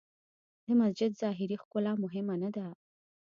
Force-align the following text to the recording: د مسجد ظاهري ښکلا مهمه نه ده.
د 0.65 0.67
مسجد 0.81 1.11
ظاهري 1.21 1.57
ښکلا 1.63 1.93
مهمه 2.03 2.35
نه 2.43 2.49
ده. 2.55 2.67